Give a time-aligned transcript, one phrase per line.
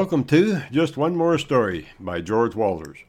[0.00, 3.00] Welcome to Just One More Story by George Walters,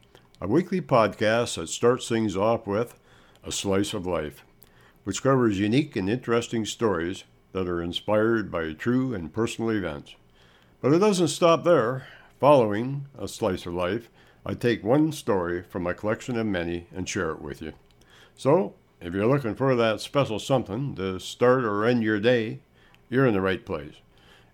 [0.42, 3.00] a weekly podcast that starts things off with
[3.46, 4.44] a slice of life,
[5.06, 7.24] which covers unique and interesting stories
[7.54, 10.16] that are inspired by true and personal events.
[10.82, 12.08] But it doesn't stop there.
[12.42, 14.10] Following a slice of life,
[14.46, 17.72] I take one story from my collection of many and share it with you.
[18.36, 22.60] So, if you're looking for that special something to start or end your day,
[23.10, 23.94] you're in the right place.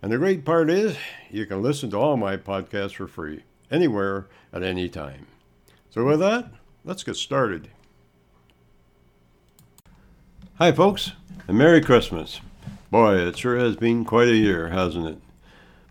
[0.01, 0.95] And the great part is,
[1.31, 5.25] you can listen to all my podcasts for free, anywhere, at any time.
[5.89, 6.51] So, with that,
[6.85, 7.69] let's get started.
[10.59, 11.13] Hi, folks,
[11.47, 12.41] and Merry Christmas.
[12.91, 15.17] Boy, it sure has been quite a year, hasn't it?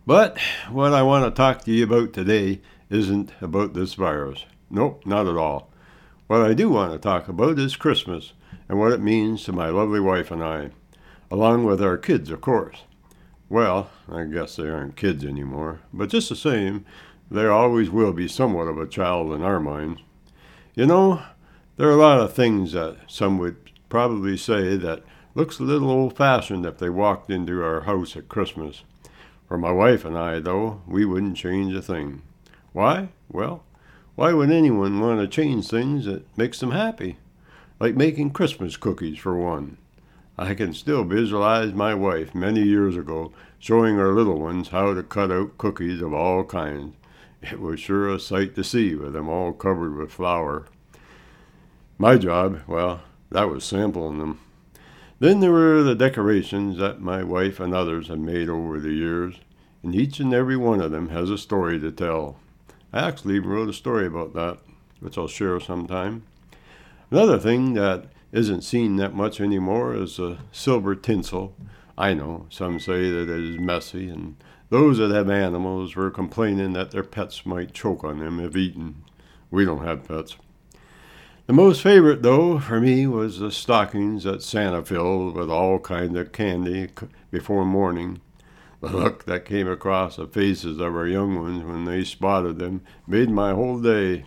[0.07, 0.39] But
[0.71, 4.45] what I want to talk to you about today isn't about this virus.
[4.71, 5.69] Nope, not at all.
[6.29, 8.33] What I do want to talk about is Christmas
[8.69, 10.71] and what it means to my lovely wife and I,
[11.31, 12.83] along with our kids, of course.
[13.49, 16.85] Well, I guess they aren't kids anymore, but just the same,
[17.31, 20.01] there always will be somewhat of a child in our minds.
[20.75, 21.23] You know,
[21.77, 23.57] there are a lot of things that some would
[23.89, 25.03] probably say that
[25.35, 28.83] looks a little old fashioned if they walked into our house at Christmas.
[29.47, 32.23] For my wife and I, though, we wouldn't change a thing.
[32.73, 33.11] Why?
[33.31, 33.63] Well,
[34.17, 37.19] why would anyone want to change things that makes them happy?
[37.79, 39.77] Like making Christmas cookies, for one.
[40.39, 45.03] I can still visualize my wife many years ago showing her little ones how to
[45.03, 46.95] cut out cookies of all kinds.
[47.41, 50.67] It was sure a sight to see with them all covered with flour.
[51.97, 54.41] My job, well, that was sampling them.
[55.19, 59.37] Then there were the decorations that my wife and others have made over the years,
[59.83, 62.39] and each and every one of them has a story to tell.
[62.93, 64.59] I actually wrote a story about that,
[65.01, 66.25] which I'll share sometime.
[67.11, 71.55] Another thing that isn't seen that much anymore is a silver tinsel.
[71.99, 74.37] I know some say that it is messy, and
[74.69, 79.05] those that have animals were complaining that their pets might choke on them if eaten.
[79.51, 80.37] We don't have pets.
[81.47, 86.19] The most favorite, though, for me was the stockings that Santa filled with all kinds
[86.19, 86.89] of candy
[87.31, 88.21] before morning.
[88.81, 92.83] The look that came across the faces of our young ones when they spotted them
[93.07, 94.27] made my whole day.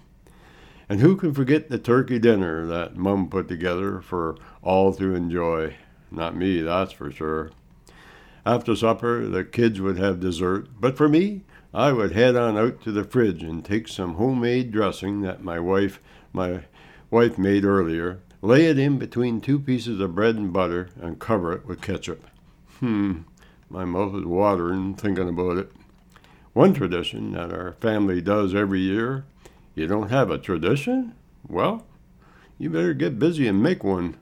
[0.89, 5.75] And who can forget the turkey dinner that Mum put together for all to enjoy?
[6.09, 7.51] Not me, that's for sure.
[8.43, 12.81] After supper, the kids would have dessert, but for me, I would head on out
[12.81, 15.99] to the fridge and take some homemade dressing that my wife
[16.33, 16.61] my
[17.11, 21.53] wife made earlier, lay it in between two pieces of bread and butter, and cover
[21.53, 22.25] it with ketchup.
[22.79, 23.19] Hmm,
[23.69, 25.71] my mouth is watering thinking about it.
[26.53, 29.25] One tradition that our family does every year
[29.79, 31.15] you don't have a tradition?
[31.47, 31.87] Well,
[32.57, 34.17] you better get busy and make one.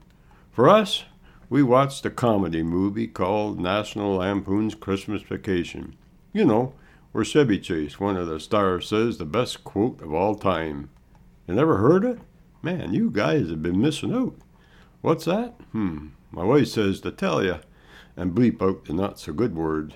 [0.52, 1.06] For us,
[1.50, 5.96] we watched a comedy movie called National Lampoon's Christmas Vacation.
[6.32, 6.74] You know,
[7.12, 10.92] where Chevy Chase, one of the stars, says the best quote of all time.
[11.48, 12.20] You never heard it?
[12.62, 14.36] Man, you guys have been missing out.
[15.02, 15.56] What's that?
[15.72, 17.60] Hmm, my wife says to tell you,
[18.16, 19.96] and bleep out the not so good words.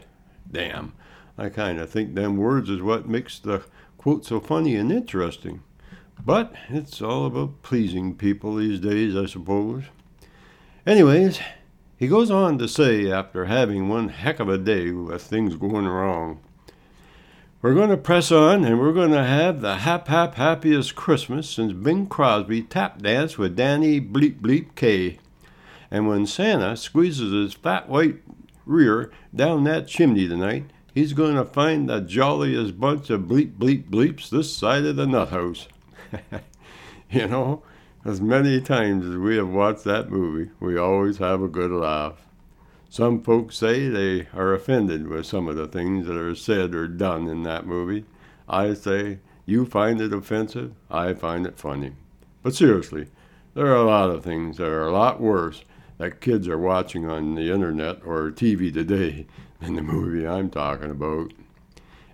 [0.50, 0.94] Damn,
[1.38, 3.64] I kind of think them words is what makes the
[4.02, 5.62] quote so funny and interesting.
[6.26, 9.84] But it's all about pleasing people these days, I suppose.
[10.88, 11.40] Anyways,
[11.98, 15.88] he goes on to say, after having one heck of a day with things going
[15.88, 16.40] wrong,
[17.62, 21.48] we're going to press on and we're going to have the hap hap happiest Christmas
[21.48, 25.20] since Bing Crosby tap danced with Danny Bleep Bleep K.
[25.92, 28.16] And when Santa squeezes his fat white
[28.66, 33.90] rear down that chimney tonight, he's going to find the jolliest bunch of bleep bleep
[33.90, 35.68] bleeps this side of the nut house.
[37.10, 37.64] you know,
[38.04, 42.26] as many times as we have watched that movie, we always have a good laugh.
[42.90, 46.88] Some folks say they are offended with some of the things that are said or
[46.88, 48.06] done in that movie.
[48.50, 51.94] I say, you find it offensive, I find it funny.
[52.44, 53.08] But seriously,
[53.54, 55.64] there are a lot of things that are a lot worse
[56.00, 59.26] that kids are watching on the internet or TV today
[59.62, 61.34] than the movie I'm talking about.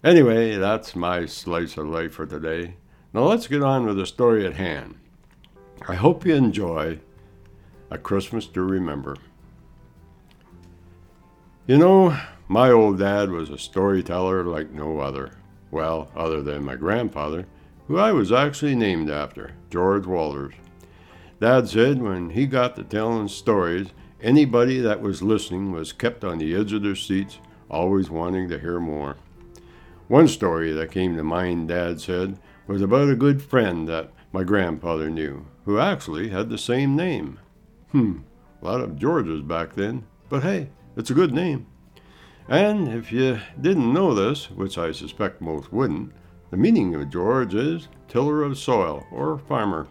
[0.04, 2.76] Anyway, that's my slice of life for today.
[3.14, 4.96] Now let's get on with the story at hand.
[5.88, 7.00] I hope you enjoy
[7.90, 9.16] A Christmas to Remember.
[11.66, 12.18] You know,
[12.48, 15.32] my old dad was a storyteller like no other.
[15.72, 17.46] Well, other than my grandfather,
[17.88, 20.54] who I was actually named after, George Walters.
[21.40, 23.90] Dad said when he got to telling stories,
[24.22, 28.60] anybody that was listening was kept on the edge of their seats, always wanting to
[28.60, 29.18] hear more.
[30.08, 34.44] One story that came to mind, Dad said, was about a good friend that my
[34.44, 37.40] grandfather knew, who actually had the same name.
[37.92, 38.20] Hmm,
[38.62, 41.68] a lot of Georges back then, but hey, it's a good name.
[42.50, 46.14] And if you didn't know this, which I suspect most wouldn't,
[46.50, 49.88] the meaning of George is tiller of soil or farmer.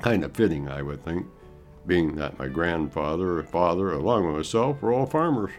[0.00, 1.26] Kind of fitting, I would think,
[1.86, 5.52] being that my grandfather father, along with myself, were all farmers.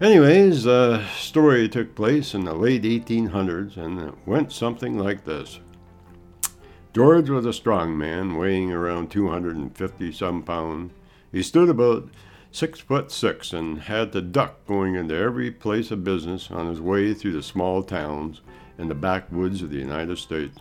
[0.00, 5.60] Anyways, the story took place in the late 1800s and it went something like this.
[6.92, 10.92] George was a strong man, weighing around 250 some pounds.
[11.30, 12.10] He stood about
[12.50, 16.80] six foot six and had to duck going into every place of business on his
[16.80, 18.42] way through the small towns
[18.76, 20.58] and the backwoods of the United States.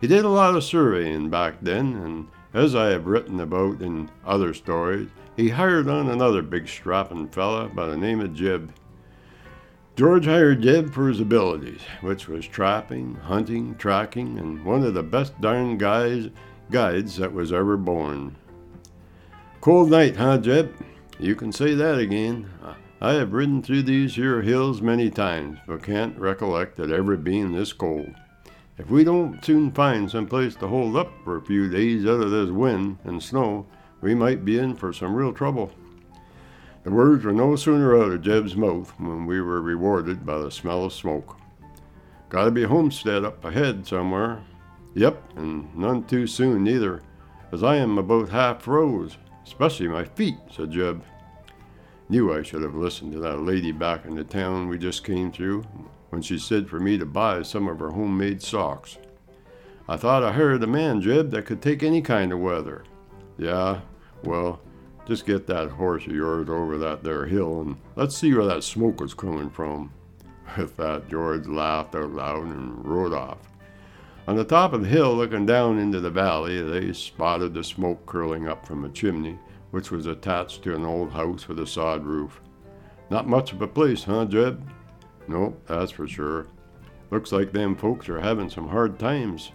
[0.00, 4.10] He did a lot of surveying back then, and as I have written about in
[4.24, 8.72] other stories, he hired on another big strapping fella by the name of Jeb.
[9.94, 15.02] George hired Jeb for his abilities, which was trapping, hunting, tracking, and one of the
[15.02, 16.30] best darn guys
[16.70, 18.34] guides that was ever born.
[19.60, 20.74] Cold night, huh, Jeb?
[21.18, 22.48] You can say that again.
[23.02, 27.52] I have ridden through these here hills many times, but can't recollect it ever being
[27.52, 28.14] this cold.
[28.78, 32.20] If we don't soon find some place to hold up for a few days out
[32.20, 33.66] of this wind and snow,
[34.02, 35.70] we might be in for some real trouble.
[36.84, 40.50] The words were no sooner out of Jeb's mouth when we were rewarded by the
[40.50, 41.38] smell of smoke.
[42.28, 44.42] Gotta be homestead up ahead somewhere.
[44.94, 47.02] Yep, and none too soon neither,
[47.52, 51.02] as I am about half froze especially my feet, said Jeb.
[52.08, 55.32] Knew I should have listened to that lady back in the town we just came
[55.32, 55.64] through
[56.10, 58.98] when she said for me to buy some of her homemade socks.
[59.88, 62.84] I thought I heard a man, Jeb, that could take any kind of weather.
[63.38, 63.80] Yeah,
[64.24, 64.60] well,
[65.06, 68.64] just get that horse of yours over that there hill and let's see where that
[68.64, 69.92] smoke is coming from.
[70.56, 73.38] With that, George laughed out loud and rode off.
[74.26, 78.04] On the top of the hill, looking down into the valley, they spotted the smoke
[78.06, 79.38] curling up from a chimney,
[79.70, 82.40] which was attached to an old house with a sod roof.
[83.08, 84.68] Not much of a place, huh, Jeb?
[85.28, 86.46] Nope, that's for sure.
[87.10, 89.52] Looks like them folks are having some hard times.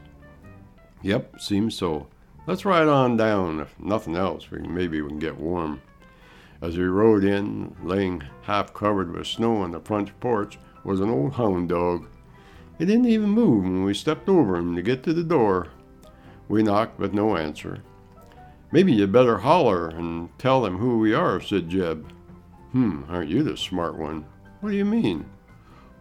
[1.01, 2.07] Yep, seems so.
[2.47, 3.59] Let's ride on down.
[3.59, 5.81] If nothing else, we maybe we can get warm.
[6.62, 11.09] As we rode in, laying half covered with snow on the front porch, was an
[11.09, 12.07] old hound dog
[12.81, 15.68] he didn't even move when we stepped over him to get to the door.
[16.47, 17.83] We knocked, but no answer.
[18.71, 22.12] Maybe you'd better holler and tell them who we are, said Jeb.
[22.71, 24.25] Hmm, aren't you the smart one?
[24.62, 25.25] What do you mean?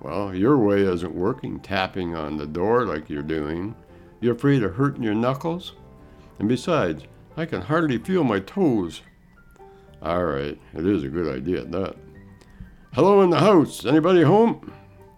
[0.00, 3.74] Well, your way isn't working, tapping on the door like you're doing.
[4.20, 5.74] You're afraid of hurting your knuckles?
[6.38, 7.04] And besides,
[7.36, 9.02] I can hardly feel my toes.
[10.02, 11.96] All right, it is a good idea at that.
[12.94, 13.84] Hello in the house.
[13.84, 14.72] Anybody home?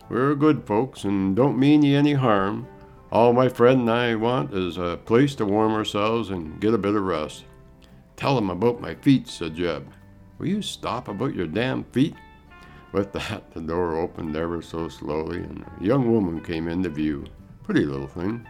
[0.08, 2.66] We're good folks and don't mean ye any harm.
[3.12, 6.78] All my friend and I want is a place to warm ourselves and get a
[6.78, 7.44] bit of rest.
[8.16, 9.86] Tell 'em about my feet, said Jeb.
[10.38, 12.14] Will you stop about your damn feet?
[12.92, 17.24] With that, the door opened ever so slowly, and a young woman came into view.
[17.62, 18.46] Pretty little thing.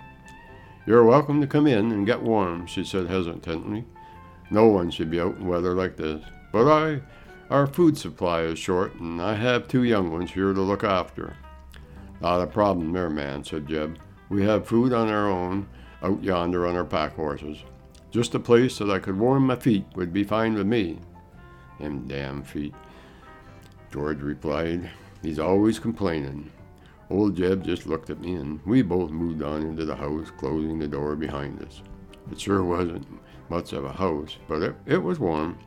[0.85, 3.85] You're welcome to come in and get warm, she said hesitantly.
[4.51, 6.25] No one should be out in weather like this.
[6.53, 7.01] But I,
[7.51, 11.37] our food supply is short, and I have two young ones here to look after.
[12.21, 13.97] Not a problem there, man, said Jeb.
[14.29, 15.69] We have food on our own
[16.03, 17.59] out yonder on our pack horses.
[18.11, 20.99] Just a place that I could warm my feet would be fine with me.
[21.79, 22.75] Them damn feet.
[23.93, 24.91] George replied.
[25.23, 26.51] He's always complaining.
[27.11, 30.79] Old Jeb just looked at me, and we both moved on into the house, closing
[30.79, 31.83] the door behind us.
[32.31, 33.07] It sure wasn't
[33.51, 35.59] much of a house, but it, it was warm.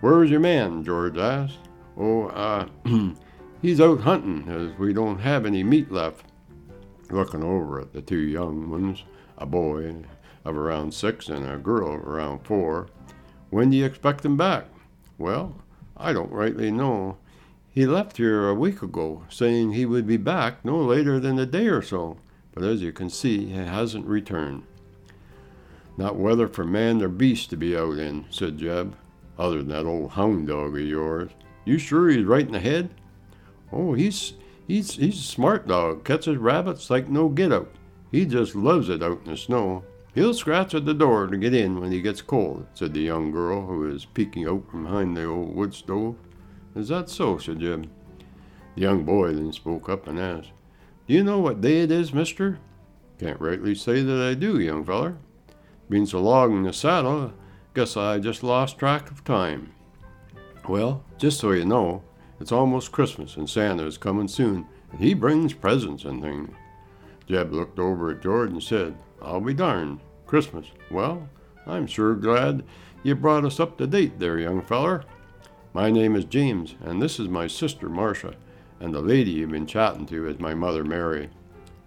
[0.00, 0.82] Where's your man?
[0.82, 1.58] George asked.
[1.96, 2.66] Oh, uh,
[3.62, 6.24] He's out hunting, as we don't have any meat left.
[7.10, 9.04] Looking over at the two young ones,
[9.36, 9.94] a boy
[10.44, 12.88] of around six and a girl of around four.
[13.50, 14.66] When do you expect him back?
[15.18, 15.56] Well,
[15.96, 17.16] I don't rightly know.
[17.78, 21.46] He left here a week ago, saying he would be back no later than a
[21.46, 22.16] day or so,
[22.52, 24.64] but as you can see, he hasn't returned.
[25.96, 28.96] Not weather for man or beast to be out in, said Jeb,
[29.38, 31.30] other than that old hound dog of yours.
[31.64, 32.90] You sure he's right in the head?
[33.72, 34.32] Oh, he's
[34.66, 36.04] he's he's a smart dog.
[36.04, 37.70] Catches rabbits like no get out.
[38.10, 39.84] He just loves it out in the snow.
[40.16, 43.30] He'll scratch at the door to get in when he gets cold, said the young
[43.30, 46.16] girl who was peeking out from behind the old wood stove.
[46.74, 47.38] Is that so?
[47.38, 47.88] said Jeb.
[48.74, 50.52] The young boy then spoke up and asked,
[51.06, 52.58] Do you know what day it is, mister?
[53.18, 55.16] Can't rightly say that I do, young feller.
[55.90, 57.32] Been so long in the saddle,
[57.74, 59.72] guess I just lost track of time.
[60.68, 62.02] Well, just so you know,
[62.40, 66.50] it's almost Christmas, and Santa is coming soon, and he brings presents and things.
[67.26, 70.00] Jeb looked over at George and said, I'll be darned.
[70.26, 70.66] Christmas.
[70.90, 71.28] Well,
[71.66, 72.64] I'm sure glad
[73.02, 75.04] you brought us up to date there, young feller.
[75.74, 78.34] My name is James, and this is my sister Marcia,
[78.80, 81.28] and the lady you've been chatting to is my mother Mary.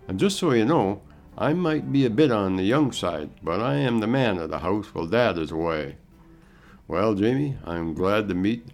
[0.07, 1.01] And just so you know,
[1.35, 4.51] I might be a bit on the young side, but I am the man of
[4.51, 5.97] the house while Dad is away.
[6.87, 8.67] Well, Jamie, I'm glad to meet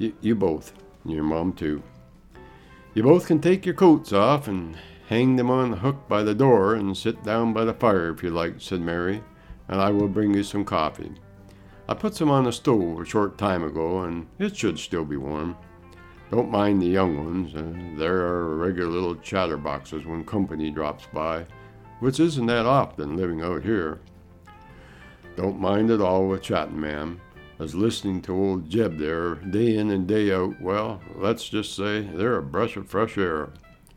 [0.00, 0.72] y- you both,
[1.04, 1.82] and your mom too.
[2.94, 4.78] You both can take your coats off and
[5.08, 8.22] hang them on the hook by the door and sit down by the fire if
[8.22, 9.22] you like, said Mary,
[9.68, 11.12] and I will bring you some coffee.
[11.88, 15.16] I put some on the stove a short time ago, and it should still be
[15.16, 15.56] warm.
[16.30, 17.54] Don't mind the young ones.
[17.54, 21.44] Uh, they're regular little chatterboxes when company drops by,
[22.00, 24.00] which isn't that often living out here.
[25.36, 27.20] Don't mind at all with chatting, ma'am
[27.58, 32.00] as listening to old Jeb there, day in and day out, well, let's just say
[32.00, 33.50] they're a breath of fresh air.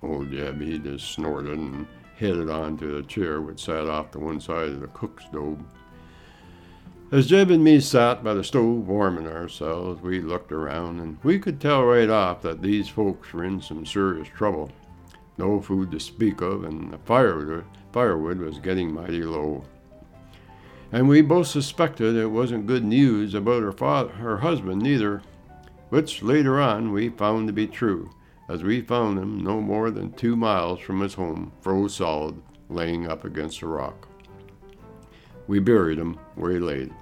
[0.04, 4.20] Old Jeb, he just snorted and headed on to the chair which sat off to
[4.20, 5.60] one side of the cook stove.
[7.12, 11.40] As Jeb and me sat by the stove warming ourselves, we looked around and we
[11.40, 14.72] could tell right off that these folks were in some serious trouble.
[15.38, 19.64] No food to speak of, and the firewood, firewood was getting mighty low
[20.92, 25.22] and we both suspected it wasn't good news about her father, her husband neither,
[25.90, 28.10] which later on we found to be true,
[28.50, 33.08] as we found him no more than two miles from his home, froze solid, laying
[33.08, 34.08] up against a rock.
[35.48, 36.94] We buried him where he laid.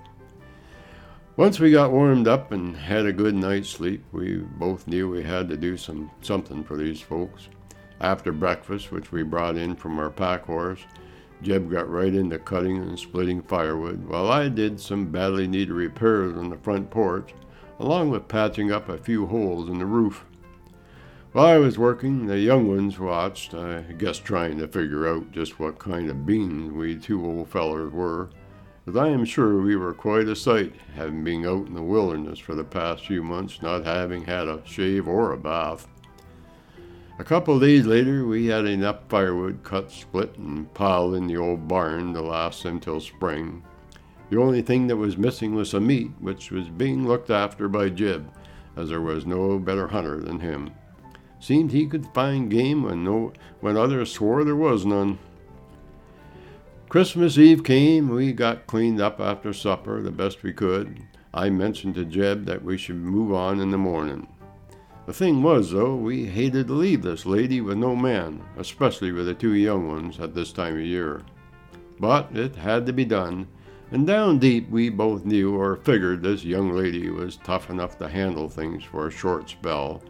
[1.37, 5.23] Once we got warmed up and had a good night's sleep, we both knew we
[5.23, 7.49] had to do some something for these folks.
[7.99, 10.79] After breakfast, which we brought in from our pack horse,
[11.41, 16.37] Jeb got right into cutting and splitting firewood, while I did some badly needed repairs
[16.37, 17.33] on the front porch,
[17.79, 20.23] along with patching up a few holes in the roof.
[21.35, 25.59] While I was working, the young ones watched, I guess trying to figure out just
[25.59, 28.29] what kind of beans we two old fellers were,
[28.87, 32.39] as I am sure we were quite a sight, having been out in the wilderness
[32.39, 35.89] for the past few months, not having had a shave or a bath.
[37.19, 41.35] A couple of days later, we had enough firewood cut, split, and piled in the
[41.35, 43.61] old barn to last until spring.
[44.29, 47.89] The only thing that was missing was some meat, which was being looked after by
[47.89, 48.31] Jeb,
[48.77, 50.71] as there was no better hunter than him.
[51.39, 55.19] Seemed he could find game when no when others swore there was none.
[56.89, 58.09] Christmas Eve came.
[58.09, 61.03] We got cleaned up after supper the best we could.
[61.33, 64.27] I mentioned to Jeb that we should move on in the morning.
[65.05, 69.27] The thing was, though, we hated to leave this lady with no man, especially with
[69.27, 71.21] the two young ones at this time of year.
[71.99, 73.47] But it had to be done,
[73.91, 78.07] and down deep we both knew or figured this young lady was tough enough to
[78.07, 80.01] handle things for a short spell,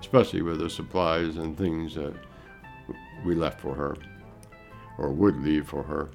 [0.00, 2.14] especially with the supplies and things that
[3.24, 3.96] we left for her,
[4.98, 6.10] or would leave for her.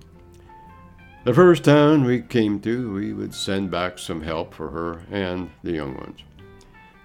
[1.25, 5.50] The first town we came to, we would send back some help for her and
[5.63, 6.24] the young ones.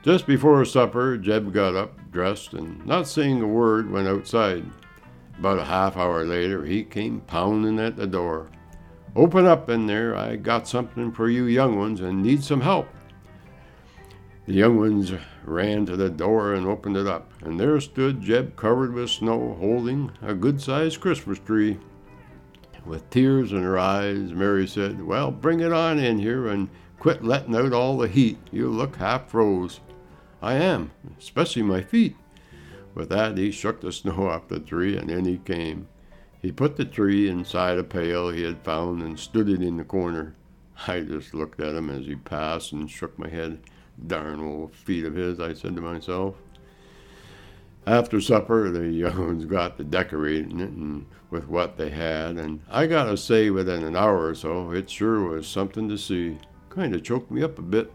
[0.04, 4.64] Just before supper, Jeb got up, dressed, and not saying a word, went outside.
[5.38, 8.50] About a half hour later, he came pounding at the door.
[9.16, 10.14] Open up in there.
[10.14, 12.86] I got something for you young ones and need some help.
[14.46, 15.10] The young ones
[15.46, 19.56] ran to the door and opened it up, and there stood Jeb covered with snow,
[19.58, 21.78] holding a good sized Christmas tree.
[22.84, 27.24] With tears in her eyes, Mary said, Well, bring it on in here and quit
[27.24, 28.36] letting out all the heat.
[28.52, 29.80] You look half froze.
[30.42, 32.14] I am, especially my feet.
[32.94, 35.88] With that, he shook the snow off the tree, and in he came.
[36.42, 39.84] He put the tree inside a pail he had found and stood it in the
[39.84, 40.34] corner.
[40.86, 43.60] I just looked at him as he passed and shook my head.
[44.06, 46.34] Darn old feet of his, I said to myself.
[47.86, 52.60] After supper, the young ones got to decorating it and with what they had, and
[52.70, 56.38] I gotta say, within an hour or so, it sure was something to see.
[56.70, 57.92] Kind of choked me up a bit.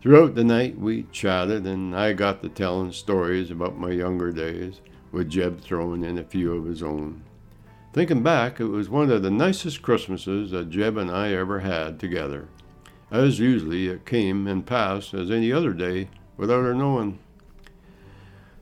[0.00, 4.80] Throughout the night, we chatted, and I got to telling stories about my younger days,
[5.10, 7.24] with Jeb throwing in a few of his own.
[7.92, 11.98] Thinking back, it was one of the nicest Christmases that Jeb and I ever had
[11.98, 12.48] together.
[13.10, 17.18] As usually, it came and passed as any other day without our knowing.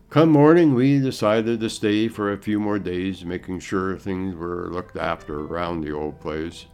[0.08, 4.70] Come morning, we decided to stay for a few more days, making sure things were
[4.70, 6.66] looked after around the old place.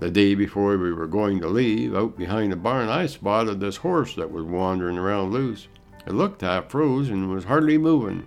[0.00, 3.76] The day before we were going to leave, out behind the barn, I spotted this
[3.76, 5.68] horse that was wandering around loose.
[6.06, 8.26] It looked half froze and was hardly moving,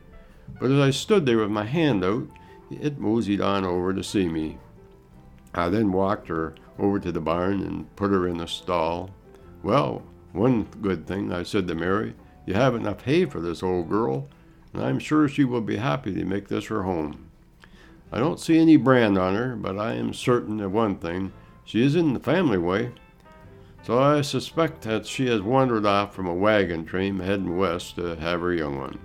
[0.59, 2.27] but as I stood there with my hand out,
[2.71, 4.57] it moseyed on over to see me.
[5.53, 9.09] I then walked her over to the barn and put her in the stall.
[9.61, 12.15] Well, one good thing, I said to Mary,
[12.45, 14.27] you have enough hay for this old girl,
[14.73, 17.29] and I'm sure she will be happy to make this her home.
[18.11, 21.31] I don't see any brand on her, but I am certain of one thing
[21.65, 22.91] she is in the family way.
[23.83, 28.15] so I suspect that she has wandered off from a wagon train heading west to
[28.15, 28.99] have her young one.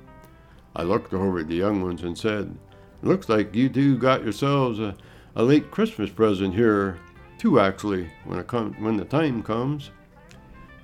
[0.75, 2.57] I looked over at the young ones and said,
[3.03, 4.97] Looks like you two got yourselves a,
[5.37, 6.99] a late Christmas present here,
[7.39, 9.91] too, actually, when, it com- when the time comes.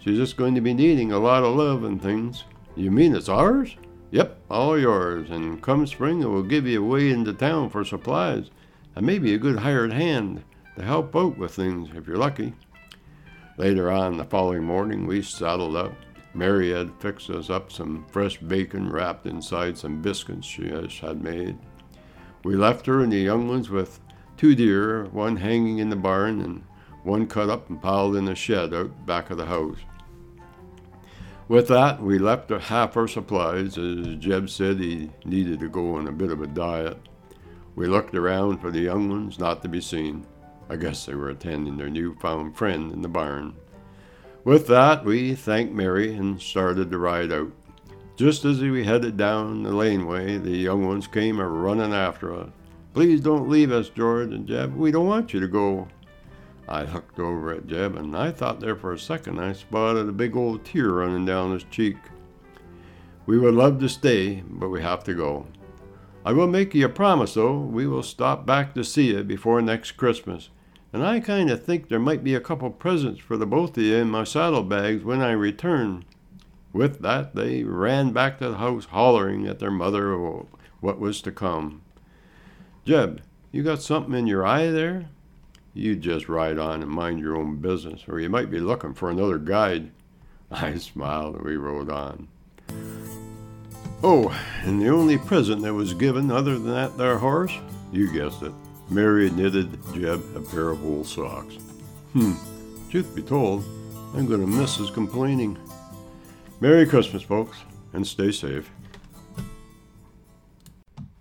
[0.00, 2.44] She's just going to be needing a lot of love and things.
[2.76, 3.76] You mean it's ours?
[4.10, 8.50] Yep, all yours, and come spring it will give you away into town for supplies,
[8.94, 10.44] and maybe a good hired hand
[10.76, 12.54] to help out with things if you're lucky.
[13.56, 15.94] Later on the following morning, we saddled up.
[16.34, 21.56] Mary had fixed us up some fresh bacon wrapped inside some biscuits she had made.
[22.42, 24.00] We left her and the young ones with
[24.36, 26.64] two deer, one hanging in the barn and
[27.02, 29.78] one cut up and piled in the shed out back of the house.
[31.46, 36.08] With that, we left half our supplies, as Jeb said he needed to go on
[36.08, 36.98] a bit of a diet.
[37.76, 40.26] We looked around for the young ones, not to be seen.
[40.70, 43.54] I guess they were attending their newfound friend in the barn.
[44.44, 47.52] With that, we thanked Mary and started to ride out.
[48.16, 52.50] Just as we headed down the laneway, the young ones came a running after us.
[52.94, 54.76] Please don't leave us, George and Jeb.
[54.76, 55.88] We don't want you to go.
[56.68, 60.12] I looked over at Jeb, and I thought there for a second I spotted a
[60.12, 61.96] big old tear running down his cheek.
[63.26, 65.48] We would love to stay, but we have to go.
[66.24, 67.58] I will make you a promise, though.
[67.58, 70.50] We will stop back to see you before next Christmas.
[70.92, 73.82] And I kind of think there might be a couple presents for the both of
[73.82, 76.04] you in my saddlebags when I return.
[76.72, 80.16] With that, they ran back to the house, hollering at their mother
[80.80, 81.82] what was to come.
[82.84, 85.08] Jeb, you got something in your eye there?
[85.72, 89.08] You just ride on and mind your own business, or you might be looking for
[89.08, 89.90] another guide.
[90.50, 92.28] I smiled and we rode on.
[94.02, 97.56] Oh, and the only present that was given other than that there horse,
[97.90, 98.52] you guessed it,
[98.90, 101.54] Mary knitted Jeb a pair of wool socks.
[102.12, 102.34] Hmm,
[102.90, 103.64] truth be told,
[104.14, 105.58] I'm going to miss his complaining.
[106.60, 107.56] Merry Christmas, folks,
[107.94, 108.70] and stay safe.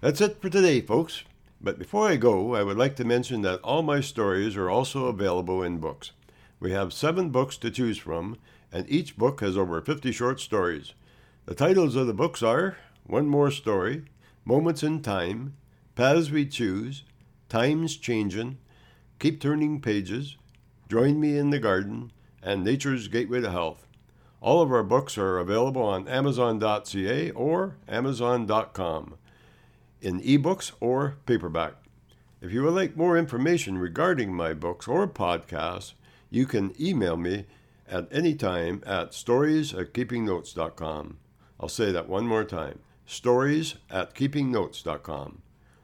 [0.01, 1.23] That's it for today, folks.
[1.63, 5.05] But before I go, I would like to mention that all my stories are also
[5.05, 6.11] available in books.
[6.59, 8.37] We have seven books to choose from,
[8.69, 10.93] and each book has over 50 short stories.
[11.45, 14.03] The titles of the books are One More Story,
[14.43, 15.55] Moments in Time,
[15.95, 17.03] Paths We Choose,
[17.47, 18.57] Times Changin',
[19.19, 20.35] Keep Turning Pages,
[20.89, 23.87] Join Me in the Garden, and Nature's Gateway to Health.
[24.41, 29.15] All of our books are available on Amazon.ca or Amazon.com
[30.03, 31.73] in ebooks or paperback.
[32.41, 35.93] If you would like more information regarding my books or podcasts,
[36.29, 37.45] you can email me
[37.87, 41.17] at any time at stories at keepingnotes.com.
[41.59, 45.41] I'll say that one more time stories at keepingnotes.com.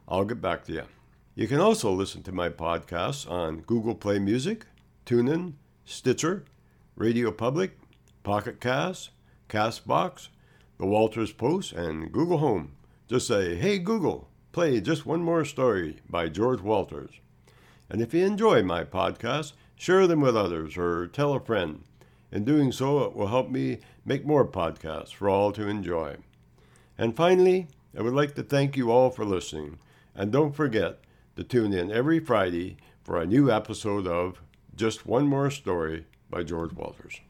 [0.08, 0.84] I'll get back to you.
[1.36, 4.66] You can also listen to my podcasts on Google Play Music,
[5.06, 5.54] TuneIn,
[5.86, 6.44] Stitcher,
[6.96, 7.78] Radio Public,
[8.24, 9.12] Pocket Cast,
[9.48, 10.28] Castbox,
[10.78, 12.74] The Walters Post, and Google Home.
[13.10, 17.10] Just say, Hey Google, play just one more story by George Walters.
[17.90, 21.82] And if you enjoy my podcasts, share them with others or tell a friend.
[22.32, 26.18] In doing so, it will help me make more podcasts for all to enjoy.
[27.00, 27.66] And finally,
[27.98, 29.80] I would like to thank you all for listening.
[30.14, 31.00] And don't forget
[31.36, 34.40] to tune in every Friday for a new episode of
[34.76, 37.22] Just One More Story by George Walters.